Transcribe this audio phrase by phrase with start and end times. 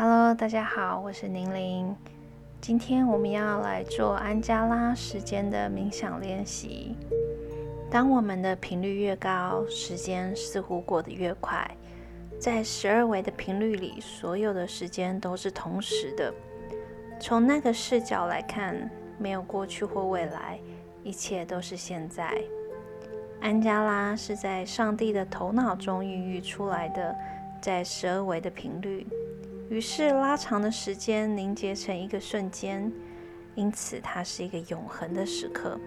[0.00, 1.92] Hello，大家好，我是宁玲。
[2.60, 6.94] 今天我们要来做安加拉时间的冥想练习。
[7.90, 11.68] 当我们的频率越高，时间似乎过得越快。
[12.38, 16.32] 在十二维的频率里，所有的时间都是同时的。
[17.18, 18.88] 从那个视角来看，
[19.18, 20.60] 没有过去或未来，
[21.02, 22.32] 一切都是现在。
[23.40, 27.12] 安加拉是在上帝的头脑中孕育出来的，
[27.60, 29.04] 在十二维的频率。
[29.70, 32.90] 于是，拉长的时间凝结成一个瞬间，
[33.54, 35.78] 因此它是一个永恒的时刻。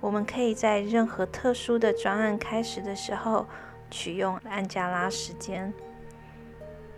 [0.00, 3.44] 我们可以在任何特殊的专案开始的时候
[3.90, 5.72] 取用安加拉时间。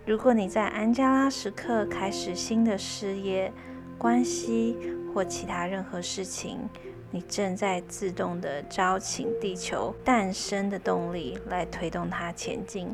[0.05, 3.51] 如果你在安加拉时刻开始新的事业、
[3.97, 4.77] 关系
[5.11, 6.59] 或其他任何事情，
[7.09, 12.93] 你正在自动的招请地球诞生的动力来推动它前进。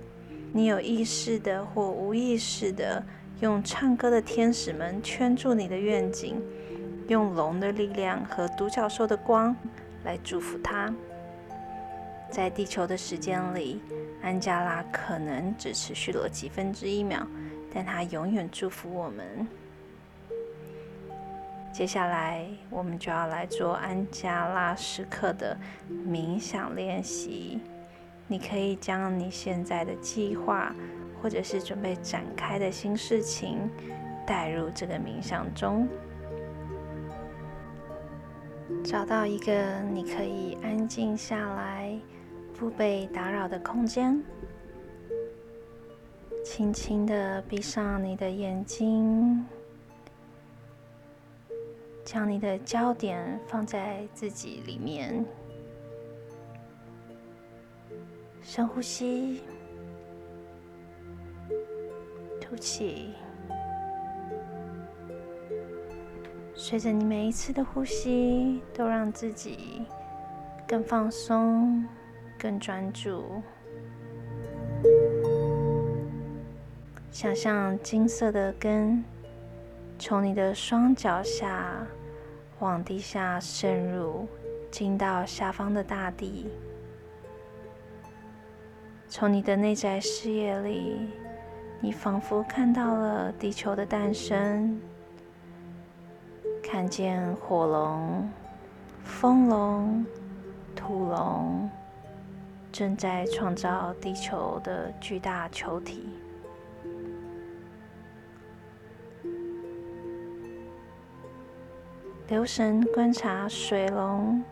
[0.58, 3.04] 你有意识的或无意识的
[3.42, 6.42] 用唱歌的天使们圈住你的愿景，
[7.08, 9.56] 用龙的力量和独角兽的光
[10.04, 10.92] 来祝福它。
[12.32, 13.80] 在地球的时间里，
[14.24, 17.28] 安加拉可能只持续了几分之一秒，
[17.72, 19.48] 但它永远祝福我们。
[21.72, 25.56] 接下来，我们就要来做安加拉时刻的
[25.88, 27.60] 冥想练习。
[28.28, 30.76] 你可以将你现在的计划，
[31.22, 33.70] 或者是准备展开的新事情，
[34.26, 35.88] 带入这个冥想中。
[38.84, 41.98] 找到一个你可以安静下来、
[42.54, 44.22] 不被打扰的空间，
[46.44, 49.46] 轻轻的闭上你的眼睛，
[52.04, 55.26] 将你的焦点放在自己里面。
[58.42, 59.42] 深呼吸，
[62.40, 63.14] 吐气。
[66.56, 69.86] 随着你每一次的呼吸，都让自己
[70.68, 71.86] 更放松、
[72.38, 73.42] 更专注。
[77.12, 79.04] 想象金色的根
[80.00, 81.86] 从你的双脚下
[82.60, 84.28] 往地下渗入，
[84.72, 86.48] 进到下方的大地。
[89.10, 91.08] 从你的内在视野里，
[91.80, 94.80] 你仿佛看到了地球的诞生，
[96.62, 98.30] 看见火龙、
[99.04, 100.06] 风龙、
[100.76, 101.70] 土龙
[102.72, 106.10] 正在创造地球的巨大球体。
[112.28, 114.44] 留神观察水龙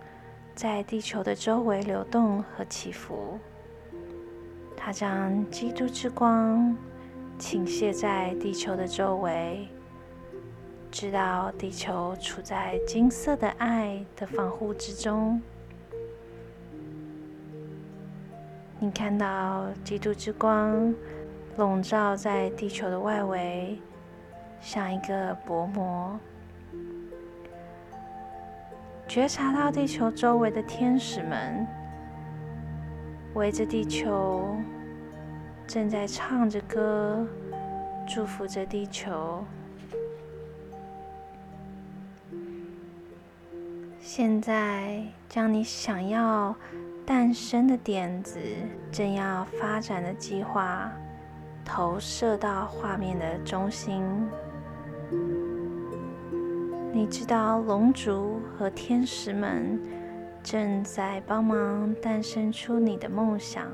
[0.56, 3.38] 在地球的周围流动和起伏。
[4.86, 6.78] 它将基督之光
[7.40, 9.68] 倾泻在地球的周围，
[10.92, 15.42] 直到地球处在金色的爱的防护之中。
[18.78, 20.94] 你看到基督之光
[21.58, 23.80] 笼罩在地球的外围，
[24.62, 26.16] 像一个薄膜。
[29.08, 31.66] 觉察到地球周围的天使们
[33.36, 34.58] 围着地球。
[35.68, 37.26] 正在唱着歌，
[38.08, 39.44] 祝福着地球。
[44.00, 46.56] 现在，将你想要
[47.04, 48.40] 诞生的点子、
[48.92, 50.92] 正要发展的计划
[51.66, 54.04] 投射到画面的中心。
[56.94, 59.82] 你知道，龙族和天使们
[60.46, 63.68] 正在帮忙诞生出你的梦想。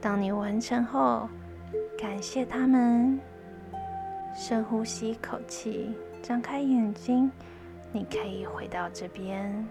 [0.00, 1.28] 当你完成后，
[1.96, 3.20] 感谢他们。
[4.34, 7.30] 深呼吸一口气，张开眼睛，
[7.92, 9.66] 你可以回到这边。